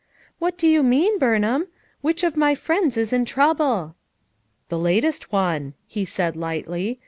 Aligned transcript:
"What 0.39 0.57
do 0.57 0.67
you 0.67 0.81
mean, 0.81 1.19
Burnham? 1.19 1.67
Which 2.01 2.23
of 2.23 2.35
my 2.35 2.55
friends 2.55 2.97
is 2.97 3.13
in 3.13 3.23
trouble 3.23 3.89
V 3.89 3.93
"The 4.69 4.79
latest 4.79 5.31
one," 5.31 5.75
he 5.85 6.05
said 6.05 6.35
lightly. 6.35 6.99